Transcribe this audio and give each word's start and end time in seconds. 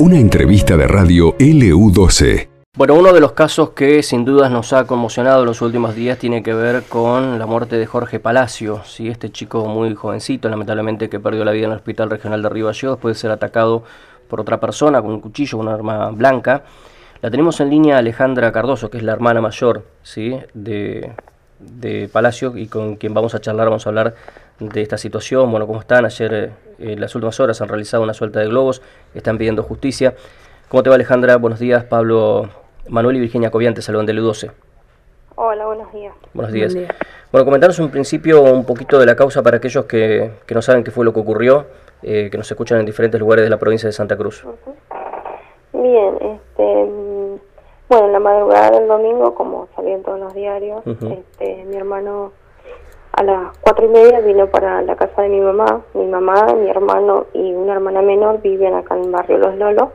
Una 0.00 0.18
entrevista 0.18 0.78
de 0.78 0.88
radio 0.88 1.36
LU12. 1.36 2.48
Bueno, 2.74 2.94
uno 2.94 3.12
de 3.12 3.20
los 3.20 3.32
casos 3.32 3.70
que 3.70 4.02
sin 4.02 4.24
dudas 4.24 4.50
nos 4.50 4.72
ha 4.72 4.86
conmocionado 4.86 5.40
en 5.40 5.46
los 5.46 5.60
últimos 5.60 5.94
días 5.94 6.18
tiene 6.18 6.42
que 6.42 6.54
ver 6.54 6.84
con 6.84 7.38
la 7.38 7.44
muerte 7.44 7.76
de 7.76 7.84
Jorge 7.84 8.18
Palacio, 8.18 8.82
¿sí? 8.84 9.08
este 9.08 9.30
chico 9.30 9.66
muy 9.66 9.94
jovencito, 9.94 10.48
lamentablemente 10.48 11.10
que 11.10 11.20
perdió 11.20 11.44
la 11.44 11.52
vida 11.52 11.66
en 11.66 11.72
el 11.72 11.76
Hospital 11.76 12.08
Regional 12.08 12.40
de 12.42 12.48
Río 12.48 12.68
después 12.68 13.14
de 13.14 13.20
ser 13.20 13.30
atacado 13.30 13.84
por 14.26 14.40
otra 14.40 14.58
persona 14.58 15.02
con 15.02 15.10
un 15.10 15.20
cuchillo, 15.20 15.58
con 15.58 15.66
una 15.66 15.74
arma 15.74 16.10
blanca. 16.12 16.64
La 17.20 17.30
tenemos 17.30 17.60
en 17.60 17.68
línea 17.68 17.98
Alejandra 17.98 18.50
Cardoso, 18.52 18.88
que 18.88 18.96
es 18.96 19.04
la 19.04 19.12
hermana 19.12 19.42
mayor 19.42 19.84
¿sí? 20.02 20.38
de, 20.54 21.12
de 21.60 22.08
Palacio 22.12 22.56
y 22.56 22.66
con 22.66 22.96
quien 22.96 23.14
vamos 23.14 23.34
a 23.34 23.40
charlar, 23.40 23.68
vamos 23.68 23.86
a 23.86 23.90
hablar 23.90 24.14
de 24.58 24.82
esta 24.82 24.98
situación, 24.98 25.50
bueno, 25.50 25.66
cómo 25.66 25.80
están. 25.80 26.04
Ayer, 26.04 26.34
eh, 26.34 26.50
en 26.78 27.00
las 27.00 27.14
últimas 27.14 27.38
horas, 27.40 27.60
han 27.60 27.68
realizado 27.68 28.02
una 28.02 28.14
suelta 28.14 28.40
de 28.40 28.46
globos, 28.46 28.82
están 29.14 29.38
pidiendo 29.38 29.62
justicia. 29.62 30.14
¿Cómo 30.68 30.82
te 30.82 30.90
va, 30.90 30.96
Alejandra? 30.96 31.36
Buenos 31.36 31.58
días, 31.58 31.84
Pablo, 31.84 32.48
Manuel 32.88 33.16
y 33.16 33.20
Virginia 33.20 33.50
Coviante, 33.50 33.82
Salón 33.82 34.06
de 34.06 34.14
Lu12. 34.14 34.50
Hola, 35.36 35.66
buenos 35.66 35.92
días. 35.92 36.14
Buenos 36.34 36.52
días. 36.52 36.76
Bueno, 37.32 37.44
comentaros 37.44 37.78
un 37.78 37.90
principio 37.90 38.42
un 38.42 38.64
poquito 38.64 38.98
de 38.98 39.06
la 39.06 39.16
causa 39.16 39.42
para 39.42 39.56
aquellos 39.56 39.86
que, 39.86 40.32
que 40.44 40.54
no 40.54 40.60
saben 40.60 40.84
qué 40.84 40.90
fue 40.90 41.04
lo 41.04 41.14
que 41.14 41.20
ocurrió, 41.20 41.66
eh, 42.02 42.28
que 42.30 42.36
nos 42.36 42.50
escuchan 42.50 42.78
en 42.80 42.86
diferentes 42.86 43.18
lugares 43.18 43.44
de 43.44 43.50
la 43.50 43.58
provincia 43.58 43.86
de 43.86 43.92
Santa 43.92 44.16
Cruz. 44.16 44.44
Bien, 45.72 46.16
este, 46.20 46.86
bueno, 47.90 48.06
en 48.06 48.12
la 48.12 48.20
madrugada 48.20 48.70
del 48.70 48.88
domingo, 48.88 49.34
como 49.34 49.68
salían 49.74 50.02
todos 50.02 50.20
los 50.20 50.32
diarios, 50.32 50.82
este, 50.86 51.64
mi 51.66 51.76
hermano 51.76 52.32
a 53.12 53.22
las 53.24 53.58
cuatro 53.58 53.86
y 53.86 53.88
media 53.88 54.20
vino 54.20 54.46
para 54.46 54.80
la 54.82 54.94
casa 54.94 55.22
de 55.22 55.28
mi 55.28 55.40
mamá. 55.40 55.82
Mi 55.94 56.06
mamá, 56.06 56.54
mi 56.54 56.70
hermano 56.70 57.26
y 57.34 57.52
una 57.52 57.74
hermana 57.74 58.00
menor 58.00 58.40
viven 58.40 58.74
acá 58.74 58.96
en 58.96 59.04
el 59.04 59.10
barrio 59.10 59.38
Los 59.38 59.56
Lolos. 59.56 59.88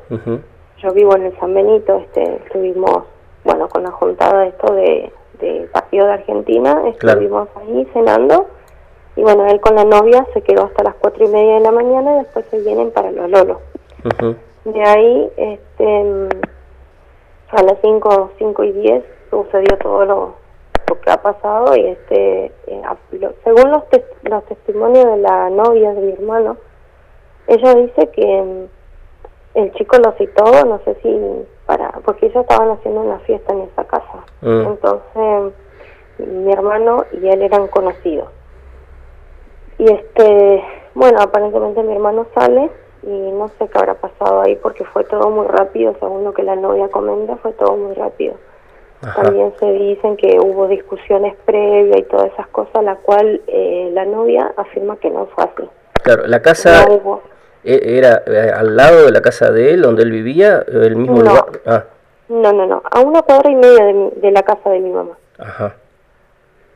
Yo 0.77 0.91
vivo 0.93 1.15
en 1.15 1.23
el 1.23 1.39
San 1.39 1.53
Benito. 1.53 1.95
Este, 1.95 2.35
estuvimos, 2.35 3.05
bueno, 3.45 3.69
con 3.69 3.83
la 3.83 3.91
juntada 3.91 4.41
de 4.41 4.49
esto 4.49 4.73
de, 4.73 5.11
de 5.39 5.69
partido 5.71 6.07
de 6.07 6.13
Argentina. 6.13 6.83
Estuvimos 6.87 7.47
ahí 7.55 7.87
cenando. 7.93 8.47
Y 9.15 9.21
bueno, 9.21 9.45
él 9.45 9.61
con 9.61 9.75
la 9.75 9.85
novia 9.85 10.27
se 10.33 10.41
quedó 10.41 10.65
hasta 10.65 10.83
las 10.83 10.95
cuatro 10.95 11.25
y 11.25 11.29
media 11.29 11.55
de 11.55 11.61
la 11.61 11.71
mañana 11.71 12.15
y 12.15 12.17
después 12.23 12.45
se 12.51 12.59
vienen 12.59 12.91
para 12.91 13.11
Los 13.11 13.29
Lolos. 13.29 13.57
De 14.65 14.83
ahí, 14.83 15.31
este, 15.37 16.27
a 17.55 17.63
las 17.63 17.77
cinco, 17.81 18.31
cinco 18.37 18.63
y 18.63 18.71
diez 18.71 19.03
sucedió 19.29 19.77
todo 19.77 20.05
lo 20.05 20.45
lo 20.87 21.01
que 21.01 21.09
ha 21.09 21.21
pasado 21.21 21.75
y 21.75 21.87
este 21.87 22.45
eh, 22.67 22.81
según 23.43 23.71
los, 23.71 23.83
los 24.23 24.45
testimonios 24.45 25.05
de 25.05 25.17
la 25.17 25.49
novia 25.49 25.93
de 25.93 26.01
mi 26.01 26.13
hermano 26.13 26.57
ella 27.47 27.75
dice 27.75 28.09
que 28.11 28.41
mm, 28.41 29.57
el 29.57 29.71
chico 29.73 29.97
lo 29.97 30.11
citó 30.13 30.65
no 30.65 30.79
sé 30.85 30.95
si 31.01 31.19
para 31.65 31.89
porque 32.03 32.27
ellos 32.27 32.41
estaban 32.41 32.71
haciendo 32.71 33.01
una 33.01 33.19
fiesta 33.19 33.53
en 33.53 33.61
esa 33.61 33.83
casa 33.85 34.25
mm. 34.41 34.61
entonces 34.67 35.53
mi 36.17 36.51
hermano 36.51 37.05
y 37.11 37.27
él 37.27 37.41
eran 37.41 37.67
conocidos 37.67 38.29
y 39.77 39.91
este 39.91 40.63
bueno 40.93 41.19
aparentemente 41.21 41.81
mi 41.83 41.93
hermano 41.93 42.27
sale 42.35 42.69
y 43.05 43.31
no 43.31 43.49
sé 43.59 43.67
qué 43.67 43.77
habrá 43.77 43.93
pasado 43.95 44.41
ahí 44.41 44.55
porque 44.55 44.83
fue 44.85 45.03
todo 45.03 45.29
muy 45.29 45.47
rápido 45.47 45.95
según 45.99 46.23
lo 46.23 46.33
que 46.33 46.43
la 46.43 46.55
novia 46.55 46.87
comenta 46.89 47.35
fue 47.37 47.53
todo 47.53 47.77
muy 47.77 47.93
rápido 47.93 48.35
también 49.13 49.53
se 49.59 49.71
dicen 49.71 50.17
que 50.17 50.39
hubo 50.39 50.67
discusiones 50.67 51.35
previas 51.45 51.99
y 51.99 52.03
todas 52.03 52.31
esas 52.31 52.47
cosas, 52.47 52.83
la 52.83 52.95
cual 52.95 53.41
eh, 53.47 53.89
la 53.93 54.05
novia 54.05 54.53
afirma 54.57 54.97
que 54.97 55.09
no 55.09 55.27
fue 55.27 55.43
así. 55.43 55.69
Claro, 56.03 56.25
la 56.27 56.41
casa 56.41 56.85
e, 57.63 57.97
era 57.97 58.23
eh, 58.25 58.51
al 58.55 58.75
lado 58.75 59.05
de 59.05 59.11
la 59.11 59.21
casa 59.21 59.51
de 59.51 59.73
él, 59.73 59.81
donde 59.81 60.03
él 60.03 60.11
vivía, 60.11 60.63
el 60.67 60.95
mismo 60.95 61.17
no. 61.17 61.29
lugar. 61.29 61.45
Ah. 61.65 61.83
No, 62.29 62.53
no, 62.53 62.65
no, 62.65 62.81
a 62.89 63.01
una 63.01 63.21
cuadra 63.21 63.51
y 63.51 63.55
media 63.55 63.85
de, 64.15 64.31
la 64.31 64.41
casa 64.41 64.69
de 64.71 64.79
mi 64.79 64.89
mamá. 64.89 65.15
Ajá. 65.37 65.75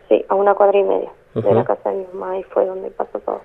Sí, 0.08 0.24
a 0.28 0.36
una 0.36 0.54
cuadra 0.54 0.78
y 0.78 0.84
media 0.84 1.10
de 1.34 1.54
la 1.54 1.64
casa 1.64 1.90
de 1.90 1.98
mi 1.98 2.08
mamá, 2.14 2.38
y 2.38 2.44
fue 2.44 2.66
donde 2.66 2.92
pasó 2.92 3.20
todo. 3.20 3.42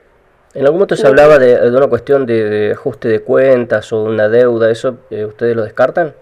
En 0.54 0.62
algún 0.62 0.78
momento 0.78 0.94
se 0.94 1.06
hablaba 1.06 1.38
de, 1.38 1.69
una 1.69 1.88
cuestión 1.88 2.26
de, 2.26 2.72
ajuste 2.72 3.09
de 3.09 3.20
cuentas 3.20 3.92
o 3.92 4.04
una 4.04 4.28
deuda, 4.28 4.70
¿eso 4.70 4.98
eh, 5.10 5.25
ustedes 5.25 5.56
lo 5.56 5.65
descartan? 5.65 6.15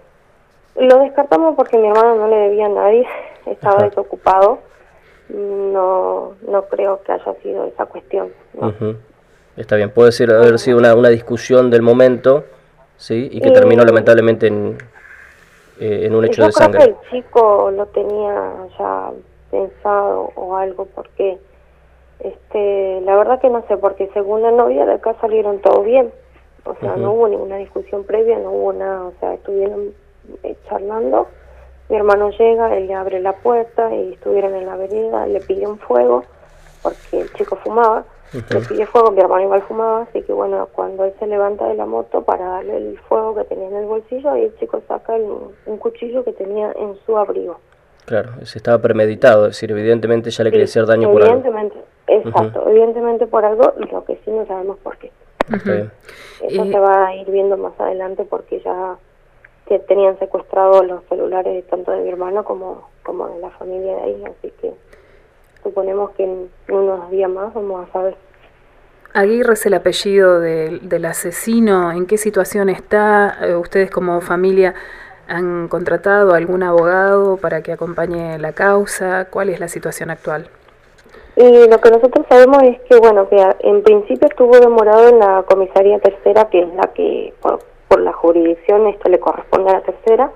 Lo 0.76 0.98
descartamos 1.00 1.54
porque 1.54 1.76
mi 1.76 1.88
hermano 1.88 2.16
no 2.16 2.28
le 2.28 2.37
debía 2.37 2.66
a 2.66 2.70
nadie, 2.70 3.06
estaba 3.44 3.84
desocupado. 3.84 4.60
No, 5.28 6.32
no 6.47 6.62
creo 6.66 7.00
que 7.03 7.12
haya 7.12 7.34
sido 7.43 7.66
esa 7.66 7.87
cuestión. 7.87 8.31
Está 9.56 9.76
bien, 9.76 9.91
puede 9.91 10.12
ser 10.12 10.31
haber 10.32 10.59
sido 10.59 10.78
una, 10.78 10.94
una 10.94 11.10
discusión 11.10 11.70
del 11.70 11.82
momento, 11.82 12.44
¿sí? 12.97 13.28
Y 13.31 13.41
que 13.41 13.50
terminó 13.50 13.84
lamentablemente 13.84 14.47
en, 14.47 14.78
eh, 15.78 16.06
en 16.06 16.14
un 16.14 16.25
hecho 16.25 16.44
de 16.44 16.53
sangre. 16.53 16.81
Creo 16.82 17.00
que 17.00 17.16
el 17.16 17.22
chico 17.22 17.70
lo 17.70 17.87
tenía 17.87 18.53
ya 18.78 19.10
pensado 19.50 20.32
o 20.34 20.56
algo, 20.56 20.87
porque 20.94 21.38
este, 22.22 23.00
la 23.03 23.16
verdad 23.16 23.41
que 23.41 23.50
no 23.50 23.65
sé, 23.66 23.77
porque 23.77 24.09
según 24.15 24.43
la 24.43 24.50
novia 24.50 24.87
de 24.87 24.94
acá 24.94 25.15
salieron 25.21 25.60
todo 25.60 25.83
bien. 25.83 26.10
O 26.65 26.77
sea, 26.77 26.94
no 26.97 27.12
hubo 27.12 27.28
ninguna 27.28 27.56
discusión 27.56 28.05
previa, 28.05 28.38
no 28.38 28.53
hubo 28.53 28.72
nada, 28.72 29.06
o 29.06 29.12
sea, 29.19 29.34
estuvieron 29.34 29.93
eh, 30.44 30.55
charlando. 30.69 31.27
Mi 31.88 31.97
hermano 31.97 32.31
llega, 32.31 32.77
él 32.77 32.87
le 32.87 32.94
abre 32.94 33.21
la 33.21 33.32
puerta 33.32 33.93
y 33.93 34.12
estuvieron 34.12 34.55
en 34.55 34.66
la 34.66 34.77
vereda, 34.77 35.27
le 35.27 35.41
pide 35.41 35.66
un 35.66 35.78
fuego, 35.78 36.22
porque 36.81 37.22
el 37.22 37.32
chico 37.32 37.56
fumaba, 37.56 38.05
le 38.32 38.61
pide 38.61 38.87
fuego, 38.87 39.11
mi 39.11 39.21
hermano 39.21 39.43
igual 39.43 39.62
fumaba, 39.62 40.03
así 40.03 40.22
que 40.22 40.32
bueno, 40.32 40.69
cuando 40.72 41.05
él 41.05 41.12
se 41.19 41.27
levanta 41.27 41.66
de 41.66 41.75
la 41.75 41.84
moto 41.84 42.22
para 42.22 42.47
darle 42.47 42.77
el 42.77 42.99
fuego 43.09 43.34
que 43.34 43.44
tenía 43.44 43.66
en 43.66 43.77
el 43.77 43.87
bolsillo, 43.87 44.37
y 44.37 44.44
el 44.44 44.56
chico 44.59 44.81
saca 44.87 45.15
un 45.15 45.77
cuchillo 45.78 46.22
que 46.22 46.32
tenía 46.32 46.72
en 46.77 46.94
su 47.05 47.19
abrigo. 47.19 47.59
Claro, 48.05 48.32
se 48.44 48.59
estaba 48.59 48.78
premeditado, 48.78 49.47
es 49.47 49.53
decir, 49.53 49.71
evidentemente 49.71 50.31
ya 50.31 50.44
le 50.44 50.50
quería 50.50 50.65
hacer 50.65 50.87
daño 50.87 51.11
por 51.11 51.22
algo. 51.22 51.43
Exacto, 52.12 52.69
evidentemente 52.69 53.27
por 53.27 53.45
algo, 53.45 53.73
lo 53.91 54.05
que 54.05 54.17
sí 54.25 54.31
no 54.31 54.45
sabemos 54.47 54.78
por 54.78 54.99
qué. 54.99 55.11
Eso 56.43 56.65
se 56.65 56.78
va 56.78 57.06
a 57.06 57.17
ir 57.17 57.31
viendo 57.31 57.56
más 57.56 57.73
adelante 57.78 58.25
porque 58.28 58.61
ya 58.61 58.97
que 59.67 59.78
tenían 59.78 60.19
secuestrados 60.19 60.87
los 60.87 61.03
celulares 61.09 61.65
tanto 61.69 61.91
de 61.93 62.00
mi 62.00 62.11
hermano 62.11 62.45
como, 62.45 62.89
como 63.03 63.28
de 63.28 63.39
la 63.41 63.50
familia 63.50 63.97
de 63.97 64.03
ahí, 64.03 64.25
así 64.25 64.53
que 64.61 64.73
suponemos 65.62 66.11
que 66.11 66.25
en 66.25 66.50
unos 66.69 67.11
días 67.11 67.31
más 67.31 67.55
vamos 67.55 67.89
a 67.89 67.93
saber. 67.93 68.17
Aguirre 69.15 69.55
es 69.55 69.65
el 69.67 69.75
apellido 69.75 70.41
del 70.41 71.05
asesino, 71.05 71.93
¿en 71.93 72.06
qué 72.06 72.19
situación 72.19 72.69
está? 72.69 73.39
Eh, 73.43 73.55
¿Ustedes 73.55 73.91
como 73.91 74.21
familia 74.21 74.75
han 75.29 75.69
contratado 75.69 76.34
algún 76.34 76.62
abogado 76.62 77.37
para 77.37 77.62
que 77.62 77.73
acompañe 77.73 78.39
la 78.39 78.53
causa? 78.53 79.27
¿Cuál 79.31 79.49
es 79.50 79.61
la 79.61 79.69
situación 79.69 80.11
actual? 80.11 80.49
Y 81.37 81.69
lo 81.69 81.78
que 81.81 81.91
nosotros 81.91 82.26
sabemos 82.28 82.62
es 82.62 82.81
que, 82.82 82.98
bueno, 82.98 83.28
que 83.28 83.43
en 83.60 83.82
principio 83.82 84.28
estuvo 84.28 84.59
demorado 84.59 85.09
en 85.09 85.19
la 85.19 85.43
comisaría 85.44 85.98
tercera, 85.98 86.50
que 86.50 86.60
es 86.60 86.75
la 86.75 86.93
que 86.94 87.32
por 87.41 88.00
la 88.00 88.12
jurisdicción 88.12 88.87
esto 88.87 89.09
le 89.09 89.19
corresponde 89.19 89.70
a 89.70 89.75
la 89.75 89.82
tercera. 89.82 90.31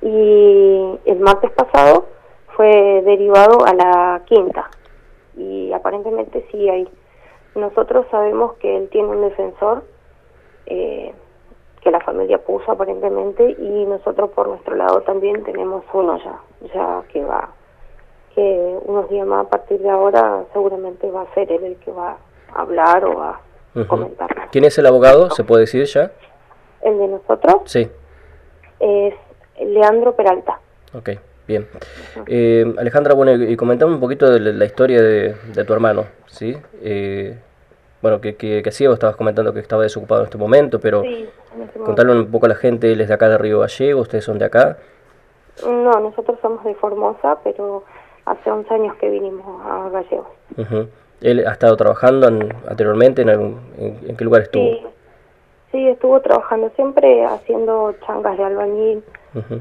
Y 0.00 0.98
el 1.04 1.20
martes 1.20 1.50
pasado 1.50 2.06
fue 2.56 3.02
derivado 3.04 3.64
a 3.64 3.74
la 3.74 4.22
quinta. 4.26 4.70
Y 5.36 5.72
aparentemente 5.72 6.46
sí 6.50 6.68
hay 6.68 6.88
nosotros 7.54 8.06
sabemos 8.10 8.54
que 8.54 8.76
él 8.76 8.88
tiene 8.90 9.08
un 9.08 9.22
defensor 9.22 9.84
eh, 10.66 11.12
que 11.82 11.90
la 11.90 12.00
familia 12.00 12.38
puso 12.38 12.72
aparentemente 12.72 13.56
y 13.58 13.84
nosotros 13.84 14.30
por 14.30 14.48
nuestro 14.48 14.76
lado 14.76 15.02
también 15.02 15.42
tenemos 15.44 15.84
uno 15.92 16.18
ya 16.18 16.40
ya 16.72 17.02
que 17.12 17.24
va 17.24 17.50
que 18.34 18.78
unos 18.84 19.08
días 19.10 19.26
más 19.26 19.46
a 19.46 19.48
partir 19.48 19.80
de 19.80 19.90
ahora 19.90 20.44
seguramente 20.52 21.10
va 21.10 21.22
a 21.22 21.34
ser 21.34 21.50
él 21.52 21.64
el 21.64 21.76
que 21.76 21.90
va 21.90 22.16
a 22.54 22.60
hablar 22.60 23.04
o 23.04 23.22
a 23.22 23.40
comentar. 23.86 24.48
¿Quién 24.50 24.64
es 24.64 24.76
el 24.78 24.86
abogado? 24.86 25.30
¿Se 25.30 25.44
puede 25.44 25.62
decir 25.62 25.84
ya? 25.84 26.12
el 26.82 26.98
de 26.98 27.08
nosotros. 27.08 27.62
Sí. 27.66 27.88
Es 28.80 29.14
Leandro 29.60 30.14
Peralta. 30.14 30.60
Ok, 30.92 31.10
bien. 31.46 31.66
Eh, 32.26 32.74
Alejandra, 32.78 33.14
bueno, 33.14 33.32
y, 33.34 33.56
comentame 33.56 33.94
un 33.94 34.00
poquito 34.00 34.30
de 34.30 34.40
la, 34.52 34.64
historia 34.64 35.00
de, 35.00 35.64
tu 35.64 35.72
hermano, 35.72 36.06
¿sí? 36.26 36.56
Eh, 36.82 37.38
bueno, 38.02 38.20
que, 38.20 38.34
que, 38.34 38.62
que 38.62 38.72
sí, 38.72 38.86
vos 38.86 38.94
estabas 38.94 39.16
comentando 39.16 39.54
que 39.54 39.60
estaba 39.60 39.84
desocupado 39.84 40.22
en 40.22 40.24
este 40.26 40.38
momento, 40.38 40.80
pero 40.80 41.02
sí, 41.02 41.28
este 41.62 41.78
contarle 41.78 42.12
un 42.12 42.30
poco 42.30 42.46
a 42.46 42.48
la 42.48 42.56
gente, 42.56 42.92
él 42.92 43.00
es 43.00 43.08
de 43.08 43.14
acá 43.14 43.28
de 43.28 43.38
Río 43.38 43.60
Gallego, 43.60 44.00
ustedes 44.00 44.24
son 44.24 44.38
de 44.38 44.46
acá. 44.46 44.78
No, 45.64 45.92
nosotros 46.00 46.38
somos 46.42 46.64
de 46.64 46.74
Formosa, 46.74 47.38
pero 47.44 47.84
hace 48.24 48.50
11 48.50 48.74
años 48.74 48.96
que 48.96 49.10
vinimos 49.10 49.60
a 49.64 49.88
Gallegos. 49.90 50.26
¿Él 51.20 51.46
ha 51.46 51.52
estado 51.52 51.76
trabajando 51.76 52.26
anteriormente? 52.68 53.22
¿En, 53.22 53.30
algún, 53.30 53.60
en, 53.78 54.16
qué 54.16 54.24
lugar 54.24 54.42
estuvo? 54.42 54.64
Sí, 54.64 54.86
Sí, 55.72 55.88
estuvo 55.88 56.20
trabajando 56.20 56.70
siempre 56.76 57.24
haciendo 57.24 57.94
changas 58.06 58.36
de 58.36 58.44
albañil, 58.44 59.02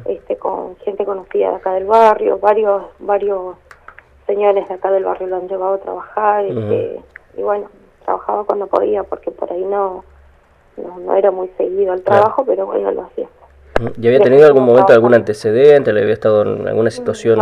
este, 0.06 0.36
con 0.36 0.76
gente 0.80 1.06
conocida 1.06 1.52
de 1.52 1.56
acá 1.56 1.72
del 1.72 1.86
barrio, 1.86 2.38
varios, 2.38 2.84
varios 3.00 3.56
señores 4.28 4.68
de 4.68 4.74
acá 4.74 4.92
del 4.92 5.06
barrio 5.06 5.28
lo 5.28 5.38
han 5.38 5.48
llevado 5.48 5.76
a 5.76 5.78
trabajar, 5.78 6.44
este, 6.44 7.00
y 7.38 7.42
bueno, 7.42 7.70
trabajaba 8.04 8.44
cuando 8.44 8.68
podía, 8.68 9.04
porque 9.04 9.32
por 9.32 9.54
ahí 9.54 9.64
no, 9.64 10.04
no, 10.76 11.00
no 11.00 11.16
era 11.16 11.32
muy 11.32 11.48
seguido 11.58 11.94
al 11.94 12.02
trabajo, 12.02 12.44
pero 12.46 12.66
bueno, 12.66 12.92
lo 12.92 13.04
hacía. 13.04 13.30
¿Y 13.98 14.08
había 14.08 14.20
tenido 14.20 14.46
algún 14.46 14.66
momento 14.66 14.92
algún 14.92 15.14
antecedente? 15.14 15.94
¿Le 15.94 16.02
había 16.02 16.14
estado 16.14 16.42
en 16.42 16.68
alguna 16.68 16.92
situación 16.92 17.40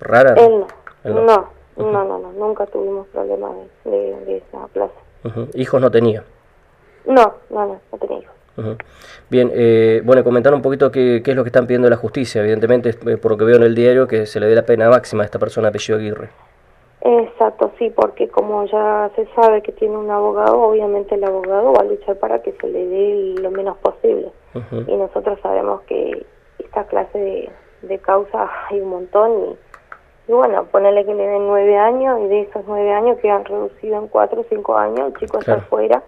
rara? 0.00 0.34
Él 0.34 0.64
no. 1.04 1.20
no. 1.22 1.60
No, 1.76 2.04
no, 2.04 2.18
no, 2.18 2.32
nunca 2.32 2.66
tuvimos 2.66 3.06
problemas 3.08 3.52
de, 3.84 4.14
de, 4.26 4.36
esa 4.36 4.68
clase. 4.72 4.92
¿Hijos 5.54 5.80
no 5.80 5.90
tenía? 5.90 6.24
No, 7.06 7.34
no, 7.48 7.66
no, 7.66 7.80
no 7.90 7.98
tenía 7.98 8.18
hijos. 8.18 8.76
Bien, 9.30 9.50
eh, 9.54 10.02
bueno, 10.04 10.22
comentar 10.22 10.52
un 10.52 10.60
poquito 10.60 10.90
qué, 10.90 11.22
qué, 11.24 11.30
es 11.30 11.36
lo 11.36 11.42
que 11.42 11.48
están 11.48 11.66
pidiendo 11.66 11.88
la 11.88 11.96
justicia. 11.96 12.42
Evidentemente, 12.42 12.90
eh, 12.90 13.16
por 13.16 13.30
lo 13.30 13.36
que 13.38 13.44
veo 13.44 13.56
en 13.56 13.62
el 13.62 13.74
diario, 13.74 14.06
que 14.06 14.26
se 14.26 14.40
le 14.40 14.46
dé 14.46 14.54
la 14.54 14.66
pena 14.66 14.90
máxima 14.90 15.22
a 15.22 15.24
esta 15.26 15.38
persona 15.38 15.68
apellido 15.68 15.98
Aguirre. 15.98 16.28
Exacto, 17.02 17.72
sí, 17.78 17.90
porque 17.90 18.28
como 18.28 18.66
ya 18.66 19.10
se 19.16 19.26
sabe 19.34 19.62
que 19.62 19.72
tiene 19.72 19.96
un 19.96 20.10
abogado, 20.10 20.60
obviamente 20.60 21.14
el 21.14 21.24
abogado 21.24 21.72
va 21.72 21.80
a 21.80 21.84
luchar 21.84 22.16
para 22.16 22.42
que 22.42 22.52
se 22.52 22.68
le 22.68 22.86
dé 22.86 23.34
lo 23.40 23.50
menos 23.50 23.78
posible. 23.78 24.30
Y 24.86 24.96
nosotros 24.96 25.38
sabemos 25.42 25.80
que 25.82 26.26
esta 26.58 26.84
clase 26.84 27.18
de, 27.18 27.50
de 27.82 27.98
causas 27.98 28.50
hay 28.68 28.80
un 28.80 28.90
montón 28.90 29.30
y, 29.32 29.69
bueno, 30.36 30.64
ponerle 30.64 31.04
que 31.04 31.14
le 31.14 31.26
den 31.26 31.46
nueve 31.46 31.76
años 31.76 32.20
y 32.20 32.28
de 32.28 32.40
esos 32.42 32.62
nueve 32.66 32.92
años 32.92 33.18
quedan 33.20 33.44
reducidos 33.44 34.02
en 34.02 34.08
cuatro 34.08 34.40
o 34.40 34.44
cinco 34.48 34.76
años, 34.76 35.08
el 35.08 35.16
chico 35.18 35.38
está 35.38 35.54
afuera 35.54 36.02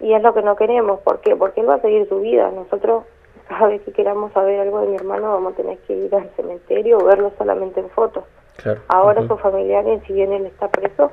y 0.00 0.12
es 0.12 0.22
lo 0.22 0.34
que 0.34 0.42
no 0.42 0.56
queremos. 0.56 1.00
¿Por 1.00 1.20
qué? 1.20 1.36
Porque 1.36 1.60
él 1.60 1.68
va 1.68 1.74
a 1.74 1.80
seguir 1.80 2.08
su 2.08 2.20
vida. 2.20 2.50
Nosotros 2.50 3.04
cada 3.48 3.68
vez 3.68 3.82
que 3.82 3.92
queramos 3.92 4.32
saber 4.32 4.60
algo 4.60 4.80
de 4.80 4.88
mi 4.88 4.96
hermano 4.96 5.32
vamos 5.32 5.54
a 5.54 5.56
tener 5.56 5.78
que 5.78 5.94
ir 5.94 6.14
al 6.14 6.28
cementerio 6.36 6.98
o 6.98 7.04
verlo 7.04 7.32
solamente 7.38 7.80
en 7.80 7.88
fotos. 7.90 8.24
Ahora 8.88 9.26
sus 9.26 9.40
familiares, 9.40 10.02
si 10.06 10.12
bien 10.12 10.32
él 10.32 10.46
está 10.46 10.68
preso, 10.68 11.12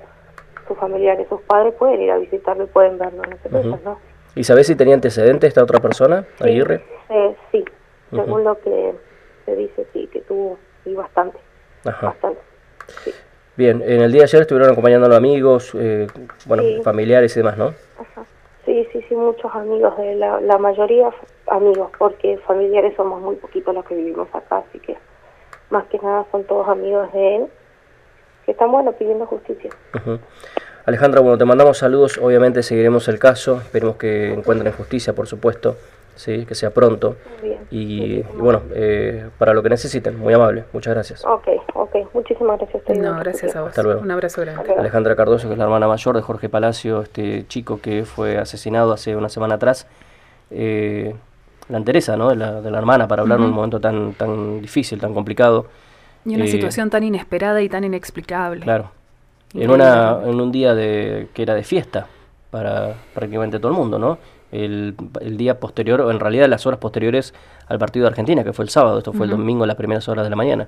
sus 0.67 0.77
familiares, 0.77 1.27
sus 1.29 1.41
padres 1.41 1.73
pueden 1.75 2.01
ir 2.01 2.11
a 2.11 2.17
visitarlo 2.17 2.63
y 2.63 2.67
pueden 2.67 2.97
verlo, 2.97 3.21
no 3.51 3.77
¿no? 3.83 3.99
¿Y 4.35 4.43
sabes 4.43 4.67
si 4.67 4.75
tenía 4.75 4.95
antecedentes 4.95 5.49
esta 5.49 5.63
otra 5.63 5.79
persona, 5.79 6.25
Aguirre? 6.39 6.83
Eh, 7.09 7.35
sí, 7.51 7.63
según 8.09 8.43
lo 8.43 8.59
que 8.59 8.93
se 9.45 9.55
dice, 9.55 9.88
sí, 9.93 10.07
que 10.11 10.21
tuvo, 10.21 10.57
y 10.85 10.93
bastante, 10.93 11.38
bastante, 11.85 12.39
Bien, 13.55 13.81
en 13.85 14.01
el 14.01 14.11
día 14.11 14.21
de 14.21 14.25
ayer 14.25 14.41
estuvieron 14.41 14.71
acompañando 14.71 15.05
a 15.05 15.09
los 15.09 15.17
amigos, 15.17 15.71
eh, 15.75 16.07
bueno, 16.45 16.63
familiares 16.83 17.35
y 17.37 17.39
demás, 17.39 17.57
¿no? 17.57 17.73
Sí, 18.65 18.85
sí, 18.91 19.01
sí, 19.07 19.15
muchos 19.15 19.53
amigos, 19.55 19.95
de 19.97 20.15
la, 20.15 20.41
la 20.41 20.57
mayoría 20.57 21.09
amigos, 21.47 21.91
porque 21.97 22.37
familiares 22.39 22.93
somos 22.97 23.21
muy 23.21 23.35
poquitos 23.35 23.73
los 23.73 23.85
que 23.85 23.95
vivimos 23.95 24.27
acá, 24.33 24.57
así 24.67 24.79
que 24.79 24.97
más 25.69 25.85
que 25.85 25.99
nada 25.99 26.25
son 26.31 26.43
todos 26.43 26.67
amigos 26.67 27.11
de 27.13 27.35
él, 27.37 27.45
que 28.45 28.51
están, 28.51 28.71
bueno, 28.71 28.91
pidiendo 28.91 29.25
justicia. 29.25 29.71
Alejandra, 30.85 31.21
bueno, 31.21 31.38
te 31.38 31.45
mandamos 31.45 31.77
saludos, 31.77 32.17
obviamente 32.17 32.61
seguiremos 32.61 33.07
el 33.07 33.19
caso, 33.19 33.57
esperemos 33.57 33.95
que 33.95 34.33
encuentren 34.33 34.71
justicia, 34.73 35.13
por 35.13 35.27
supuesto, 35.27 35.77
sí, 36.15 36.45
que 36.45 36.55
sea 36.55 36.71
pronto. 36.71 37.15
Y, 37.71 38.21
bueno, 38.33 38.61
eh, 38.73 39.29
para 39.39 39.53
lo 39.53 39.63
que 39.63 39.69
necesiten, 39.69 40.19
muy 40.19 40.33
amable, 40.33 40.65
muchas 40.73 40.93
gracias. 40.93 41.25
Ok, 41.25 41.47
ok, 41.95 42.13
muchísimas 42.13 42.59
gracias. 42.59 42.83
No, 42.97 43.19
gracias 43.19 43.56
a 43.56 43.62
vos. 43.62 43.69
Hasta 43.69 43.83
luego. 43.83 44.01
Un 44.01 44.12
abrazo 44.12 44.42
grande. 44.42 44.74
Alejandra 44.77 45.15
Cardoso, 45.15 45.47
que 45.47 45.53
es 45.53 45.57
la 45.57 45.65
hermana 45.65 45.88
mayor 45.88 46.15
de 46.15 46.21
Jorge 46.21 46.50
Palacio, 46.50 47.01
este 47.01 47.47
chico 47.47 47.80
que 47.81 48.06
fue 48.06 48.38
asesinado 48.38 48.94
hace 48.94 49.15
una 49.15 49.30
semana 49.30 49.56
atrás. 49.56 49.88
Eh, 50.51 51.15
la 51.69 51.77
entereza 51.77 52.15
¿no? 52.15 52.30
de, 52.30 52.36
la, 52.36 52.62
de 52.62 52.69
la 52.69 52.77
hermana 52.77 53.07
para 53.07 53.24
hablar 53.24 53.39
en 53.39 53.45
un 53.45 53.51
momento 53.51 53.80
tan, 53.80 54.13
tan 54.13 54.62
difícil, 54.62 55.00
tan 55.00 55.13
complicado. 55.13 55.68
Y 56.24 56.36
una 56.36 56.45
eh, 56.45 56.50
situación 56.50 56.89
tan 56.89 57.03
inesperada 57.03 57.62
y 57.62 57.69
tan 57.69 57.83
inexplicable. 57.83 58.62
Claro. 58.62 58.91
En, 59.53 59.71
una, 59.71 60.19
en 60.24 60.41
un 60.41 60.51
día 60.51 60.75
de, 60.75 61.30
que 61.33 61.44
era 61.44 61.53
de 61.53 61.63
fiesta 61.63 62.07
para 62.51 62.95
prácticamente 63.13 63.59
todo 63.59 63.71
el 63.71 63.77
mundo, 63.77 63.98
¿no? 63.98 64.18
El, 64.51 64.95
el, 65.21 65.38
día 65.38 65.59
posterior, 65.59 66.01
o 66.01 66.12
en 66.12 66.19
realidad 66.19 66.48
las 66.48 66.65
horas 66.65 66.80
posteriores 66.80 67.33
al 67.68 67.80
partido 67.80 68.03
de 68.03 68.09
Argentina, 68.09 68.44
que 68.44 68.53
fue 68.53 68.63
el 68.63 68.69
sábado, 68.69 69.00
esto 69.00 69.12
fue 69.12 69.25
el 69.25 69.31
domingo, 69.31 69.65
las 69.65 69.75
primeras 69.75 70.07
horas 70.07 70.24
de 70.24 70.30
la 70.30 70.36
mañana. 70.36 70.68